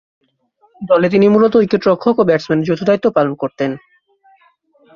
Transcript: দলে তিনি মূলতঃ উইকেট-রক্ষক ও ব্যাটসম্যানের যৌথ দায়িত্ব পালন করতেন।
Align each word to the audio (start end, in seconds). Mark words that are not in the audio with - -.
দলে 0.81 1.07
তিনি 1.09 1.25
মূলতঃ 1.27 1.57
উইকেট-রক্ষক 1.59 2.15
ও 2.19 2.23
ব্যাটসম্যানের 2.23 2.67
যৌথ 2.67 2.81
দায়িত্ব 2.83 3.07
পালন 3.11 3.33
করতেন। 3.35 3.71